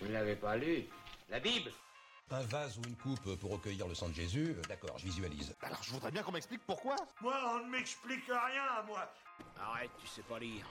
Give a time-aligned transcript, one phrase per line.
[0.00, 0.84] Vous ne l'avez pas lu
[1.28, 1.70] La Bible
[2.30, 5.54] Un vase ou une coupe pour recueillir le sang de Jésus, euh, d'accord, je visualise.
[5.62, 6.96] Alors je voudrais bien qu'on m'explique pourquoi.
[7.20, 9.12] Moi, on ne m'explique rien, moi.
[9.60, 10.66] Arrête, tu sais pas lire.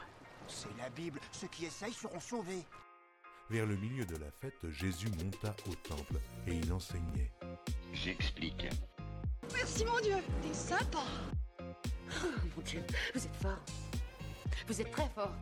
[0.48, 1.20] C'est la Bible.
[1.32, 2.64] Ceux qui essayent seront sauvés.
[3.50, 6.16] Vers le milieu de la fête, Jésus monta au temple
[6.48, 7.32] et il enseignait.
[7.94, 8.68] J'explique.
[9.54, 11.04] Merci mon Dieu, t'es sympa.
[11.62, 12.84] Oh, mon Dieu,
[13.14, 13.60] vous êtes fort.
[14.68, 15.34] Vous êtes très fort.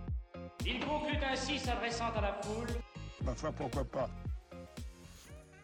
[0.66, 2.68] Il conclut ainsi s'adressant à la foule.
[3.26, 4.10] Ma foi, pourquoi pas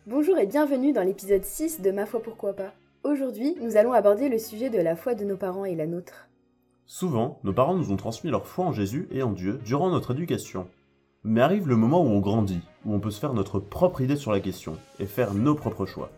[0.07, 2.73] Bonjour et bienvenue dans l'épisode 6 de Ma foi pourquoi pas.
[3.03, 6.27] Aujourd'hui, nous allons aborder le sujet de la foi de nos parents et la nôtre.
[6.87, 10.11] Souvent, nos parents nous ont transmis leur foi en Jésus et en Dieu durant notre
[10.11, 10.67] éducation.
[11.23, 14.15] Mais arrive le moment où on grandit, où on peut se faire notre propre idée
[14.15, 16.09] sur la question et faire nos propres choix.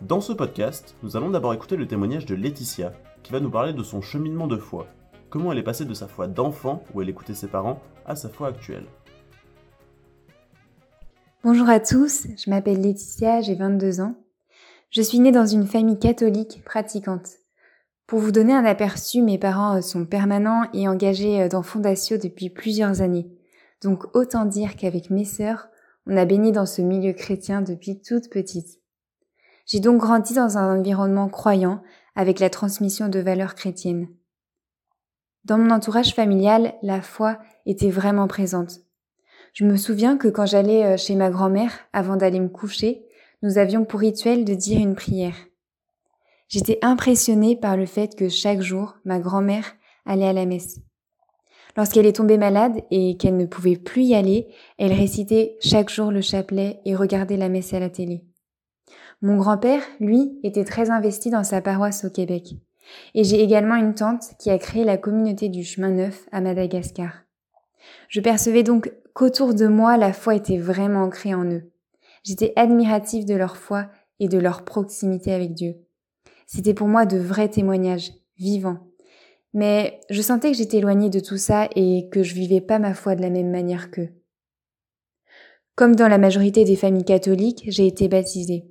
[0.00, 3.74] Dans ce podcast, nous allons d'abord écouter le témoignage de Laetitia, qui va nous parler
[3.74, 4.88] de son cheminement de foi,
[5.30, 8.28] comment elle est passée de sa foi d'enfant, où elle écoutait ses parents, à sa
[8.28, 8.86] foi actuelle.
[11.44, 14.14] Bonjour à tous, je m'appelle Laetitia, j'ai 22 ans.
[14.88, 17.32] Je suis née dans une famille catholique pratiquante.
[18.06, 23.02] Pour vous donner un aperçu, mes parents sont permanents et engagés dans Fondatio depuis plusieurs
[23.02, 23.30] années.
[23.82, 25.68] Donc autant dire qu'avec mes sœurs,
[26.06, 28.80] on a baigné dans ce milieu chrétien depuis toute petite.
[29.66, 31.82] J'ai donc grandi dans un environnement croyant
[32.16, 34.08] avec la transmission de valeurs chrétiennes.
[35.44, 38.83] Dans mon entourage familial, la foi était vraiment présente.
[39.54, 43.06] Je me souviens que quand j'allais chez ma grand-mère avant d'aller me coucher,
[43.42, 45.36] nous avions pour rituel de dire une prière.
[46.48, 50.80] J'étais impressionnée par le fait que chaque jour, ma grand-mère allait à la messe.
[51.76, 56.10] Lorsqu'elle est tombée malade et qu'elle ne pouvait plus y aller, elle récitait chaque jour
[56.10, 58.24] le chapelet et regardait la messe à la télé.
[59.22, 62.54] Mon grand-père, lui, était très investi dans sa paroisse au Québec.
[63.14, 67.23] Et j'ai également une tante qui a créé la communauté du chemin neuf à Madagascar.
[68.08, 71.70] Je percevais donc qu'autour de moi, la foi était vraiment ancrée en eux.
[72.22, 75.74] J'étais admirative de leur foi et de leur proximité avec Dieu.
[76.46, 78.88] C'était pour moi de vrais témoignages, vivants.
[79.52, 82.94] Mais je sentais que j'étais éloignée de tout ça et que je vivais pas ma
[82.94, 84.10] foi de la même manière qu'eux.
[85.76, 88.66] Comme dans la majorité des familles catholiques, j'ai été baptisée.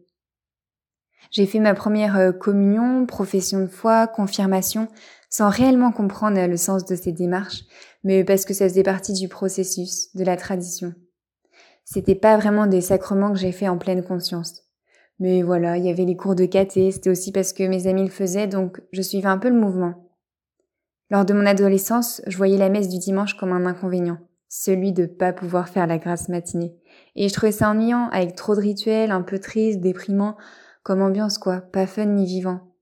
[1.32, 4.88] J'ai fait ma première communion, profession de foi, confirmation,
[5.34, 7.64] sans réellement comprendre le sens de ces démarches,
[8.04, 10.94] mais parce que ça faisait partie du processus, de la tradition.
[11.86, 14.62] C'était pas vraiment des sacrements que j'ai fait en pleine conscience.
[15.18, 18.04] Mais voilà, il y avait les cours de caté, c'était aussi parce que mes amis
[18.04, 20.08] le faisaient, donc je suivais un peu le mouvement.
[21.10, 24.20] Lors de mon adolescence, je voyais la messe du dimanche comme un inconvénient,
[24.50, 26.76] celui de pas pouvoir faire la grâce matinée.
[27.16, 30.38] Et je trouvais ça ennuyant, avec trop de rituels, un peu triste, déprimant,
[30.84, 32.73] comme ambiance quoi, pas fun ni vivant.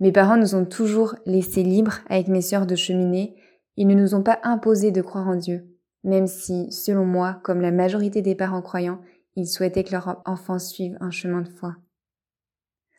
[0.00, 3.34] Mes parents nous ont toujours laissés libres avec mes sœurs de cheminer,
[3.76, 5.66] ils ne nous ont pas imposé de croire en Dieu,
[6.04, 9.00] même si, selon moi, comme la majorité des parents croyants,
[9.34, 11.76] ils souhaitaient que leurs enfants suivent un chemin de foi.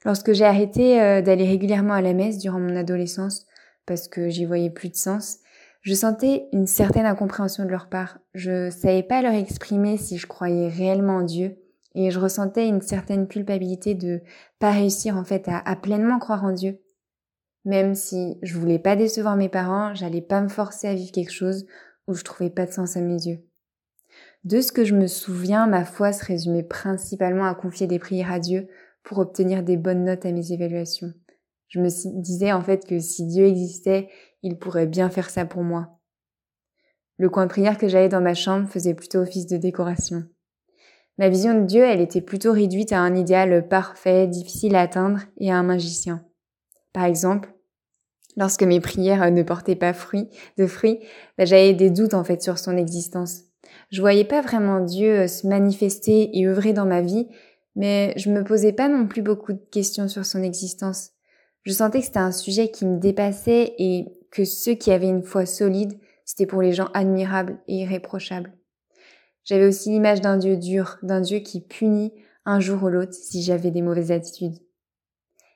[0.06, 3.46] Lorsque j'ai arrêté euh, d'aller régulièrement à la messe durant mon adolescence,
[3.86, 5.40] parce que j'y voyais plus de sens,
[5.82, 8.20] je sentais une certaine incompréhension de leur part.
[8.34, 11.58] Je savais pas leur exprimer si je croyais réellement en Dieu,
[11.96, 14.22] et je ressentais une certaine culpabilité de
[14.60, 16.80] pas réussir en fait à pleinement croire en Dieu.
[17.70, 21.32] Même si je voulais pas décevoir mes parents, j'allais pas me forcer à vivre quelque
[21.32, 21.68] chose
[22.08, 23.46] où je trouvais pas de sens à mes yeux.
[24.44, 28.32] De ce que je me souviens, ma foi se résumait principalement à confier des prières
[28.32, 28.68] à Dieu
[29.04, 31.14] pour obtenir des bonnes notes à mes évaluations.
[31.68, 31.90] Je me
[32.24, 34.10] disais en fait que si Dieu existait,
[34.42, 36.00] il pourrait bien faire ça pour moi.
[37.18, 40.24] Le coin de prière que j'avais dans ma chambre faisait plutôt office de décoration.
[41.20, 45.20] Ma vision de Dieu, elle était plutôt réduite à un idéal parfait, difficile à atteindre
[45.38, 46.26] et à un magicien.
[46.94, 47.54] Par exemple,
[48.38, 51.00] lorsque mes prières ne portaient pas fruit, de fruits,
[51.38, 53.42] bah, j'avais des doutes en fait sur son existence.
[53.92, 57.28] Je voyais pas vraiment Dieu se manifester et œuvrer dans ma vie,
[57.76, 61.12] mais je me posais pas non plus beaucoup de questions sur son existence.
[61.64, 65.24] Je sentais que c'était un sujet qui me dépassait et que ceux qui avaient une
[65.24, 68.54] foi solide, c'était pour les gens admirables et irréprochables.
[69.44, 72.14] J'avais aussi l'image d'un Dieu dur, d'un Dieu qui punit
[72.46, 74.60] un jour ou l'autre si j'avais des mauvaises attitudes.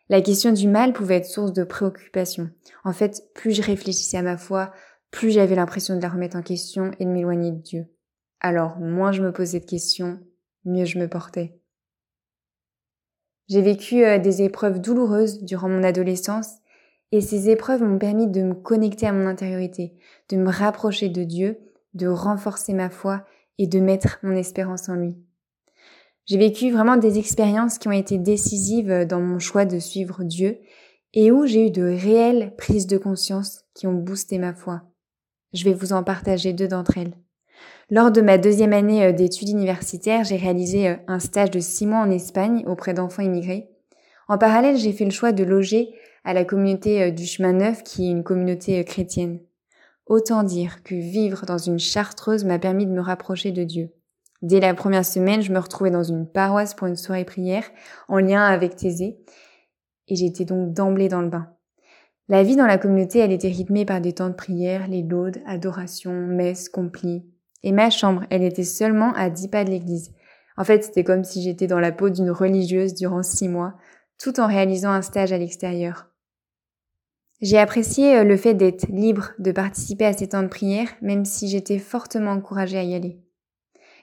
[0.10, 2.50] La question du mal pouvait être source de préoccupation.
[2.84, 4.72] En fait, plus je réfléchissais à ma foi,
[5.12, 7.86] plus j'avais l'impression de la remettre en question et de m'éloigner de Dieu.
[8.42, 10.20] Alors, moins je me posais de questions,
[10.66, 11.58] mieux je me portais.
[13.48, 16.58] J'ai vécu euh, des épreuves douloureuses durant mon adolescence
[17.12, 19.94] et ces épreuves m'ont permis de me connecter à mon intériorité,
[20.30, 21.60] de me rapprocher de Dieu,
[21.94, 23.26] de renforcer ma foi
[23.60, 25.16] et de mettre mon espérance en lui.
[26.26, 30.60] J'ai vécu vraiment des expériences qui ont été décisives dans mon choix de suivre Dieu
[31.14, 34.84] et où j'ai eu de réelles prises de conscience qui ont boosté ma foi.
[35.54, 37.14] Je vais vous en partager deux d'entre elles.
[37.90, 41.86] Lors de ma deuxième année euh, d'études universitaires, j'ai réalisé euh, un stage de six
[41.86, 43.70] mois en Espagne auprès d'enfants immigrés.
[44.28, 45.94] En parallèle, j'ai fait le choix de loger
[46.24, 49.42] à la communauté du chemin neuf qui est une communauté chrétienne.
[50.06, 53.92] Autant dire que vivre dans une chartreuse m'a permis de me rapprocher de Dieu.
[54.44, 57.64] Dès la première semaine, je me retrouvais dans une paroisse pour une soirée prière
[58.10, 59.18] en lien avec Thésée
[60.10, 61.48] et j'étais donc d'emblée dans le bain.
[62.28, 65.42] La vie dans la communauté, elle était rythmée par des temps de prière, les laudes,
[65.48, 67.24] adoration, messes, complis.
[67.64, 70.12] Et ma chambre, elle était seulement à dix pas de l'église.
[70.58, 73.76] En fait, c'était comme si j'étais dans la peau d'une religieuse durant six mois,
[74.20, 76.10] tout en réalisant un stage à l'extérieur.
[77.40, 81.24] J'ai apprécié euh, le fait d'être libre de participer à ces temps de prière, même
[81.24, 83.23] si j'étais fortement encouragée à y aller.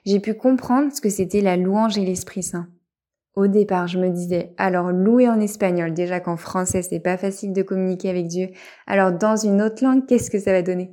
[0.05, 2.67] J'ai pu comprendre ce que c'était la louange et l'Esprit Saint.
[3.35, 7.53] Au départ, je me disais, alors louer en espagnol, déjà qu'en français c'est pas facile
[7.53, 8.49] de communiquer avec Dieu,
[8.87, 10.91] alors dans une autre langue, qu'est-ce que ça va donner?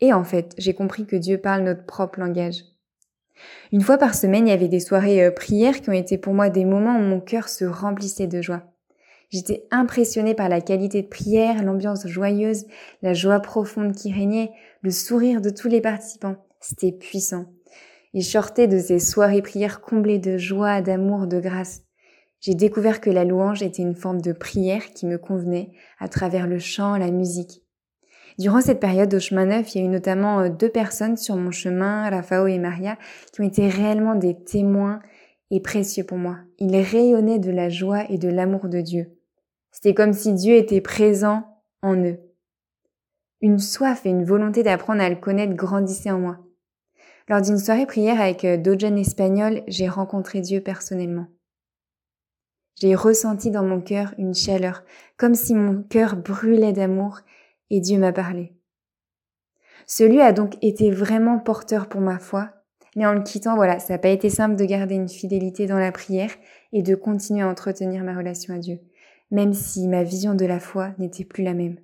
[0.00, 2.64] Et en fait, j'ai compris que Dieu parle notre propre langage.
[3.72, 6.34] Une fois par semaine, il y avait des soirées euh, prières qui ont été pour
[6.34, 8.64] moi des moments où mon cœur se remplissait de joie.
[9.30, 12.66] J'étais impressionnée par la qualité de prière, l'ambiance joyeuse,
[13.00, 14.50] la joie profonde qui régnait,
[14.82, 16.36] le sourire de tous les participants.
[16.60, 17.46] C'était puissant.
[18.12, 21.82] Il sortait de ces soirées prières comblées de joie, d'amour, de grâce.
[22.40, 26.46] J'ai découvert que la louange était une forme de prière qui me convenait à travers
[26.46, 27.62] le chant, la musique.
[28.38, 31.36] Durant cette période au chemin neuf, il y a eu notamment euh, deux personnes sur
[31.36, 32.96] mon chemin, Rafao et Maria,
[33.32, 35.00] qui ont été réellement des témoins
[35.50, 36.38] et précieux pour moi.
[36.58, 39.12] Ils rayonnaient de la joie et de l'amour de Dieu.
[39.72, 41.44] C'était comme si Dieu était présent
[41.82, 42.18] en eux.
[43.42, 46.38] Une soif et une volonté d'apprendre à le connaître grandissaient en moi.
[47.30, 51.28] Lors d'une soirée prière avec euh, d'autres jeunes espagnols, j'ai rencontré Dieu personnellement.
[52.80, 54.82] J'ai ressenti dans mon cœur une chaleur,
[55.16, 57.20] comme si mon cœur brûlait d'amour,
[57.70, 58.52] et Dieu m'a parlé.
[59.86, 62.50] Ce lieu a donc été vraiment porteur pour ma foi,
[62.96, 65.78] mais en le quittant, voilà, ça n'a pas été simple de garder une fidélité dans
[65.78, 66.32] la prière
[66.72, 68.80] et de continuer à entretenir ma relation à Dieu,
[69.30, 71.78] même si ma vision de la foi n'était plus la même.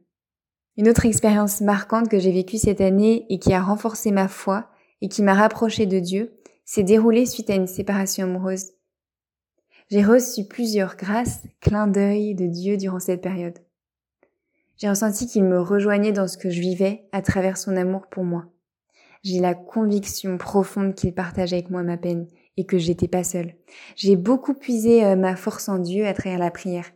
[0.77, 4.71] Une autre expérience marquante que j'ai vécue cette année et qui a renforcé ma foi,
[5.03, 6.33] et qui m'a rapproché de Dieu
[6.65, 8.73] s'est déroulé suite à une séparation amoureuse.
[9.91, 13.59] J'ai reçu plusieurs grâces, clins d'œil de Dieu durant cette période.
[14.79, 18.25] J'ai ressenti qu'il me rejoignait dans ce que je vivais à travers son amour pour
[18.25, 18.47] moi.
[19.23, 22.27] J'ai la conviction profonde qu'il partage avec moi ma peine
[22.57, 23.55] et que j'étais pas seule.
[23.95, 26.87] J'ai beaucoup puisé euh, ma force en Dieu à travers la prière.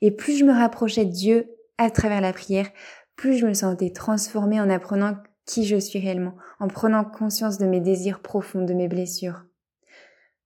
[0.00, 2.68] Et plus je me rapprochais de Dieu à travers la prière,
[3.16, 5.16] plus je me sentais transformée en apprenant
[5.50, 9.46] qui je suis réellement, en prenant conscience de mes désirs profonds, de mes blessures.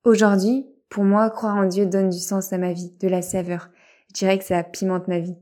[0.02, 3.68] Aujourd'hui, pour moi, croire en Dieu donne du sens à ma vie, de la saveur.
[4.08, 5.36] Je dirais que ça pimente ma vie.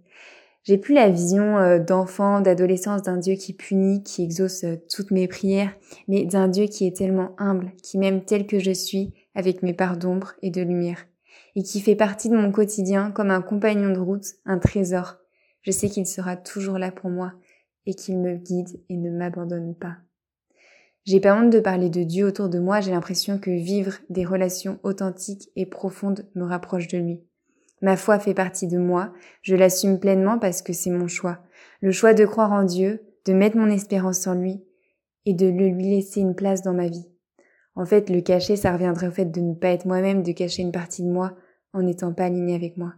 [0.64, 5.12] J'ai plus la vision euh, d'enfant, d'adolescence d'un Dieu qui punit, qui exauce euh, toutes
[5.12, 5.72] mes prières,
[6.08, 9.74] mais d'un Dieu qui est tellement humble, qui m'aime tel que je suis, avec mes
[9.74, 11.06] parts d'ombre et de lumière,
[11.54, 15.18] et qui fait partie de mon quotidien comme un compagnon de route, un trésor.
[15.62, 17.32] Je sais qu'il sera toujours là pour moi,
[17.86, 19.96] et qu'il me guide et ne m'abandonne pas.
[21.04, 24.24] J'ai pas honte de parler de Dieu autour de moi, j'ai l'impression que vivre des
[24.24, 27.20] relations authentiques et profondes me rapproche de lui.
[27.80, 29.12] Ma foi fait partie de moi,
[29.42, 31.40] je l'assume pleinement parce que c'est mon choix.
[31.80, 34.62] Le choix de croire en Dieu, de mettre mon espérance en lui
[35.26, 37.08] et de lui laisser une place dans ma vie.
[37.74, 40.62] En fait, le cacher, ça reviendrait au fait de ne pas être moi-même, de cacher
[40.62, 41.34] une partie de moi
[41.72, 42.94] en n'étant pas aligné avec moi.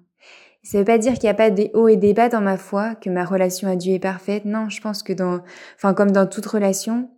[0.64, 2.56] Ça veut pas dire qu'il n'y a pas des hauts et des bas dans ma
[2.56, 4.46] foi, que ma relation à Dieu est parfaite.
[4.46, 5.40] Non, je pense que dans,
[5.76, 7.10] enfin, comme dans toute relation,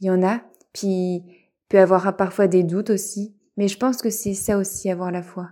[0.00, 0.40] il y en a.
[0.72, 1.24] Puis,
[1.68, 3.34] peut avoir parfois des doutes aussi.
[3.56, 5.50] Mais je pense que c'est ça aussi, avoir la foi.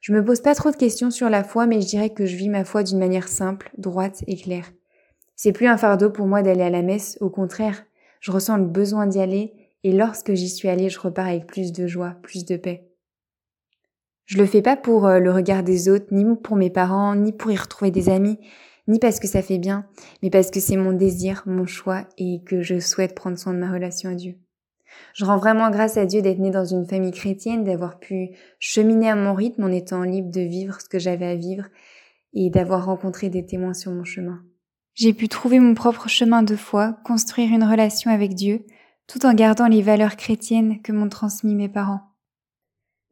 [0.00, 2.34] Je me pose pas trop de questions sur la foi, mais je dirais que je
[2.34, 4.72] vis ma foi d'une manière simple, droite et claire.
[5.36, 7.84] C'est plus un fardeau pour moi d'aller à la messe, au contraire,
[8.20, 9.52] je ressens le besoin d'y aller,
[9.84, 12.89] et lorsque j'y suis allée, je repars avec plus de joie, plus de paix.
[14.30, 17.32] Je le fais pas pour euh, le regard des autres, ni pour mes parents, ni
[17.32, 18.38] pour y retrouver des amis,
[18.86, 19.86] ni parce que ça fait bien,
[20.22, 23.58] mais parce que c'est mon désir, mon choix et que je souhaite prendre soin de
[23.58, 24.36] ma relation à Dieu.
[25.14, 28.28] Je rends vraiment grâce à Dieu d'être née dans une famille chrétienne, d'avoir pu
[28.60, 31.64] cheminer à mon rythme en étant libre de vivre ce que j'avais à vivre
[32.32, 34.44] et d'avoir rencontré des témoins sur mon chemin.
[34.94, 38.64] J'ai pu trouver mon propre chemin de foi, construire une relation avec Dieu,
[39.08, 42.09] tout en gardant les valeurs chrétiennes que m'ont transmis mes parents.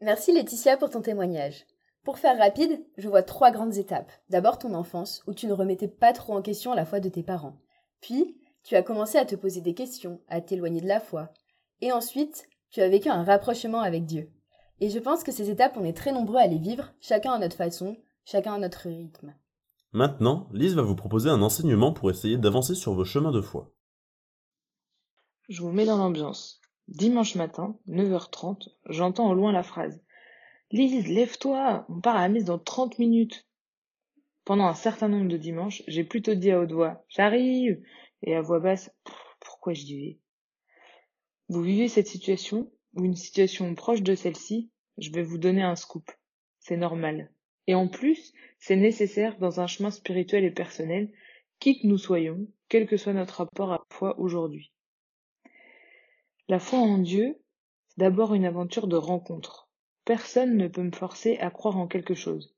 [0.00, 1.66] Merci Laetitia pour ton témoignage.
[2.04, 4.12] Pour faire rapide, je vois trois grandes étapes.
[4.30, 7.24] D'abord ton enfance, où tu ne remettais pas trop en question la foi de tes
[7.24, 7.58] parents.
[8.00, 11.32] Puis, tu as commencé à te poser des questions, à t'éloigner de la foi.
[11.80, 14.30] Et ensuite, tu as vécu un rapprochement avec Dieu.
[14.80, 17.38] Et je pense que ces étapes, on est très nombreux à les vivre, chacun à
[17.38, 19.34] notre façon, chacun à notre rythme.
[19.92, 23.72] Maintenant, Lise va vous proposer un enseignement pour essayer d'avancer sur vos chemins de foi.
[25.48, 26.60] Je vous mets dans l'ambiance.
[26.88, 30.02] Dimanche matin, 9h30, j'entends au loin la phrase
[30.70, 33.46] Lise, lève-toi, on part à la messe dans 30 minutes.
[34.46, 37.78] Pendant un certain nombre de dimanches, j'ai plutôt dit à haute voix J'arrive
[38.22, 38.90] et à voix basse
[39.38, 40.18] Pourquoi je vais
[41.50, 44.70] Vous vivez cette situation ou une situation proche de celle-ci?
[44.96, 46.10] Je vais vous donner un scoop.
[46.58, 47.30] C'est normal.
[47.66, 51.12] Et en plus, c'est nécessaire dans un chemin spirituel et personnel,
[51.60, 54.72] qui que nous soyons, quel que soit notre rapport à foi aujourd'hui.
[56.50, 57.38] La foi en Dieu,
[57.88, 59.68] c'est d'abord une aventure de rencontre.
[60.06, 62.56] Personne ne peut me forcer à croire en quelque chose.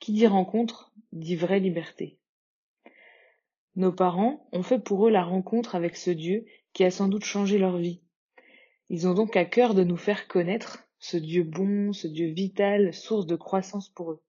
[0.00, 2.18] Qui dit rencontre, dit vraie liberté.
[3.76, 7.22] Nos parents ont fait pour eux la rencontre avec ce Dieu qui a sans doute
[7.22, 8.02] changé leur vie.
[8.88, 12.92] Ils ont donc à cœur de nous faire connaître ce Dieu bon, ce Dieu vital,
[12.92, 14.22] source de croissance pour eux.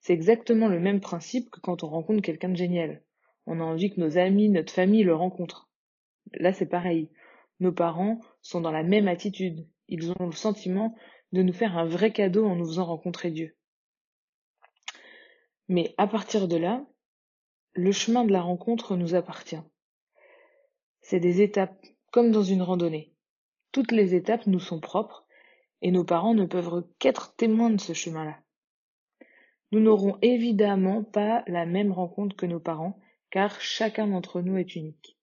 [0.00, 3.00] C'est exactement le même principe que quand on rencontre quelqu'un de génial.
[3.46, 5.70] On a envie que nos amis, notre famille le rencontrent.
[6.32, 7.08] Là, c'est pareil.
[7.60, 9.68] Nos parents sont dans la même attitude.
[9.88, 10.94] Ils ont le sentiment
[11.32, 13.56] de nous faire un vrai cadeau en nous faisant rencontrer Dieu.
[15.68, 16.86] Mais à partir de là,
[17.74, 19.60] le chemin de la rencontre nous appartient.
[21.00, 23.14] C'est des étapes, comme dans une randonnée.
[23.72, 25.26] Toutes les étapes nous sont propres,
[25.82, 28.38] et nos parents ne peuvent qu'être témoins de ce chemin-là.
[29.70, 32.98] Nous n'aurons évidemment pas la même rencontre que nos parents,
[33.30, 35.17] car chacun d'entre nous est unique.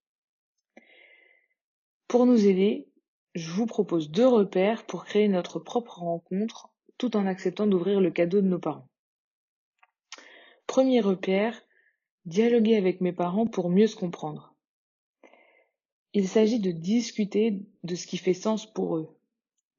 [2.16, 2.88] Pour nous aider,
[3.34, 8.10] je vous propose deux repères pour créer notre propre rencontre tout en acceptant d'ouvrir le
[8.10, 8.88] cadeau de nos parents.
[10.66, 11.62] Premier repère,
[12.24, 14.56] dialoguer avec mes parents pour mieux se comprendre.
[16.14, 19.10] Il s'agit de discuter de ce qui fait sens pour eux,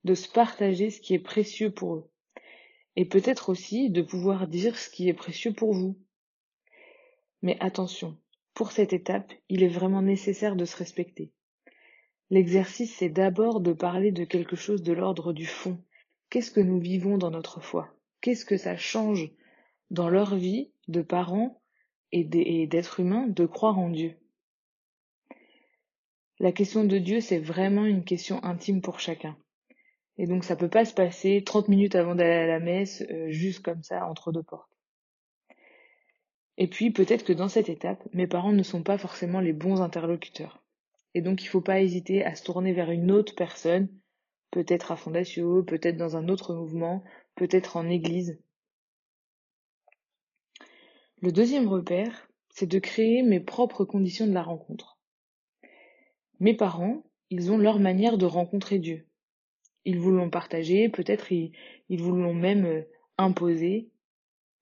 [0.05, 2.11] de se partager ce qui est précieux pour eux,
[2.97, 5.99] et peut-être aussi de pouvoir dire ce qui est précieux pour vous.
[7.41, 8.19] Mais attention,
[8.53, 11.33] pour cette étape, il est vraiment nécessaire de se respecter.
[12.31, 15.79] L'exercice, c'est d'abord de parler de quelque chose de l'ordre du fond.
[16.29, 17.95] Qu'est-ce que nous vivons dans notre foi?
[18.21, 19.31] Qu'est-ce que ça change
[19.91, 21.61] dans leur vie de parents
[22.11, 24.17] et d'êtres humains de croire en Dieu?
[26.41, 29.37] La question de Dieu, c'est vraiment une question intime pour chacun.
[30.19, 33.31] Et donc ça peut pas se passer 30 minutes avant d'aller à la messe, euh,
[33.31, 34.71] juste comme ça, entre deux portes.
[36.59, 39.81] Et puis peut-être que dans cette étape, mes parents ne sont pas forcément les bons
[39.81, 40.66] interlocuteurs.
[41.17, 43.89] Et donc, il ne faut pas hésiter à se tourner vers une autre personne,
[44.51, 47.03] peut-être à Fondatio, peut-être dans un autre mouvement,
[47.37, 48.39] peut-être en église.
[51.23, 54.99] Le deuxième repère, c'est de créer mes propres conditions de la rencontre.
[56.39, 59.07] Mes parents, ils ont leur manière de rencontrer Dieu.
[59.87, 61.53] Ils vous l'ont partagé, peut-être ils,
[61.89, 62.83] ils vous l'ont même euh,
[63.17, 63.89] imposé,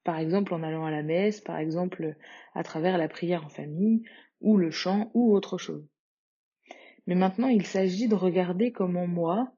[0.05, 2.17] par exemple en allant à la messe, par exemple
[2.55, 4.05] à travers la prière en famille,
[4.41, 5.85] ou le chant, ou autre chose.
[7.07, 9.53] Mais maintenant, il s'agit de regarder comment moi,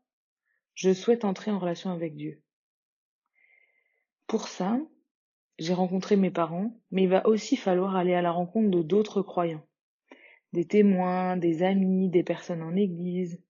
[0.74, 2.42] je souhaite entrer en relation avec Dieu.
[4.26, 4.78] Pour ça,
[5.58, 9.22] j'ai rencontré mes parents, mais il va aussi falloir aller à la rencontre de d'autres
[9.22, 9.64] croyants.
[10.52, 13.40] Des témoins, des amis, des personnes en église.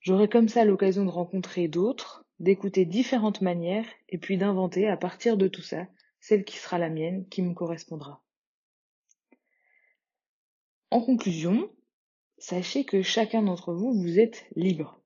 [0.00, 5.36] J'aurai comme ça l'occasion de rencontrer d'autres, d'écouter différentes manières, et puis d'inventer à partir
[5.36, 5.86] de tout ça
[6.20, 8.22] celle qui sera la mienne, qui me correspondra.
[10.90, 11.70] En conclusion,
[12.40, 14.98] Sachez que chacun d'entre vous, vous êtes libre.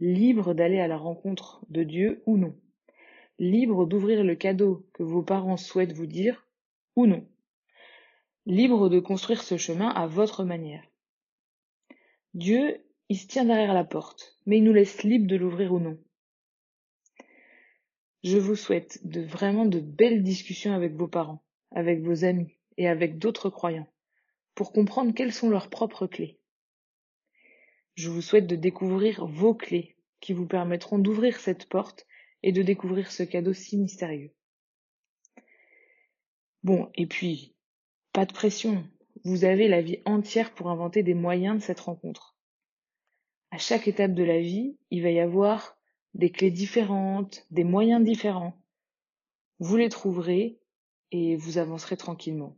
[0.00, 2.58] Libre d'aller à la rencontre de Dieu ou non.
[3.38, 6.46] Libre d'ouvrir le cadeau que vos parents souhaitent vous dire
[6.96, 7.28] ou non.
[8.46, 10.82] Libre de construire ce chemin à votre manière.
[12.32, 15.80] Dieu, il se tient derrière la porte, mais il nous laisse libre de l'ouvrir ou
[15.80, 15.98] non.
[18.24, 22.88] Je vous souhaite de vraiment de belles discussions avec vos parents, avec vos amis et
[22.88, 23.88] avec d'autres croyants
[24.58, 26.37] pour comprendre quelles sont leurs propres clés.
[27.98, 32.06] Je vous souhaite de découvrir vos clés qui vous permettront d'ouvrir cette porte
[32.44, 34.32] et de découvrir ce cadeau si mystérieux.
[36.62, 37.56] Bon, et puis,
[38.12, 38.88] pas de pression,
[39.24, 42.36] vous avez la vie entière pour inventer des moyens de cette rencontre.
[43.50, 45.76] À chaque étape de la vie, il va y avoir
[46.14, 48.62] des clés différentes, des moyens différents.
[49.58, 50.60] Vous les trouverez
[51.10, 52.56] et vous avancerez tranquillement.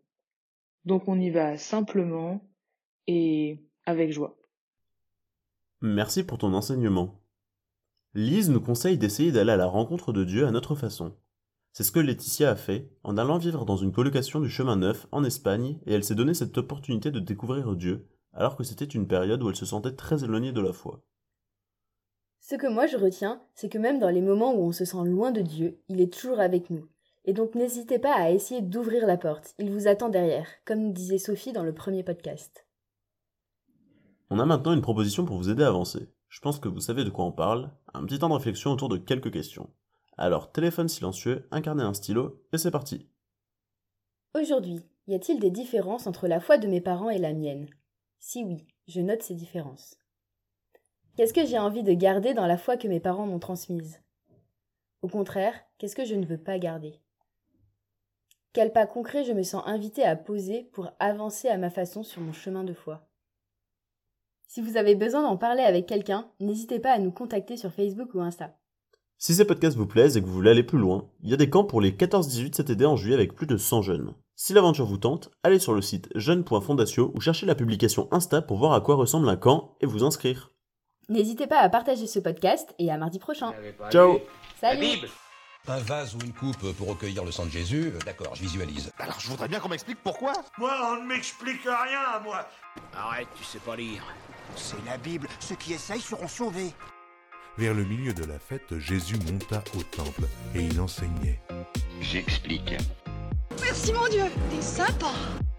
[0.85, 2.47] Donc on y va simplement
[3.07, 4.40] et avec joie.
[5.83, 7.23] Merci pour ton enseignement.
[8.13, 11.15] Lise nous conseille d'essayer d'aller à la rencontre de Dieu à notre façon.
[11.73, 15.07] C'est ce que Laetitia a fait en allant vivre dans une colocation du chemin neuf
[15.11, 19.09] en Espagne et elle s'est donné cette opportunité de découvrir Dieu alors que c'était une
[19.09, 21.03] période où elle se sentait très éloignée de la foi.
[22.41, 25.05] Ce que moi je retiens, c'est que même dans les moments où on se sent
[25.05, 26.87] loin de Dieu, il est toujours avec nous.
[27.25, 30.93] Et donc n'hésitez pas à essayer d'ouvrir la porte, il vous attend derrière, comme nous
[30.93, 32.67] disait Sophie dans le premier podcast.
[34.33, 36.09] On a maintenant une proposition pour vous aider à avancer.
[36.29, 37.73] Je pense que vous savez de quoi on parle.
[37.95, 39.69] Un petit temps de réflexion autour de quelques questions.
[40.17, 43.09] Alors, téléphone silencieux, incarnez un stylo, et c'est parti.
[44.35, 47.69] Aujourd'hui, y a-t-il des différences entre la foi de mes parents et la mienne?
[48.21, 49.97] Si oui, je note ces différences.
[51.17, 54.01] Qu'est-ce que j'ai envie de garder dans la foi que mes parents m'ont transmise?
[55.03, 57.01] Au contraire, qu'est-ce que je ne veux pas garder?
[58.53, 62.21] Quel pas concret je me sens invité à poser pour avancer à ma façon sur
[62.21, 63.10] mon chemin de foi?
[64.53, 68.13] Si vous avez besoin d'en parler avec quelqu'un, n'hésitez pas à nous contacter sur Facebook
[68.15, 68.57] ou Insta.
[69.17, 71.37] Si ces podcasts vous plaisent et que vous voulez aller plus loin, il y a
[71.37, 74.13] des camps pour les 14-18 CTD en juillet avec plus de 100 jeunes.
[74.35, 78.57] Si l'aventure vous tente, allez sur le site jeune.fondatio ou cherchez la publication Insta pour
[78.57, 80.51] voir à quoi ressemble un camp et vous inscrire.
[81.09, 83.53] N'hésitez pas à partager ce podcast et à mardi prochain.
[83.93, 84.19] Ciao
[84.61, 84.99] Salut
[85.69, 88.91] Un vase ou une coupe pour recueillir le sang de Jésus, euh, d'accord, je visualise.
[88.99, 90.33] Alors je voudrais bien qu'on m'explique pourquoi.
[90.59, 92.49] Moi, on ne m'explique rien, moi.
[92.97, 94.03] Arrête, tu sais pas lire.
[94.57, 96.73] C'est la Bible, ceux qui essayent seront sauvés.
[97.59, 100.23] Vers le milieu de la fête, Jésus monta au temple
[100.55, 101.41] et il enseignait.
[102.01, 102.75] J'explique.
[103.61, 105.11] Merci mon Dieu, t'es sympa.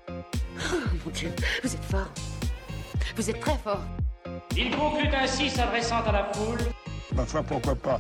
[0.10, 1.31] Oh mon Dieu,
[1.63, 2.12] vous êtes fort.
[3.15, 3.81] Vous êtes très fort.
[4.55, 6.60] Il conclut ainsi s'adressant à la foule.
[7.15, 8.00] Ma foi, pourquoi pas?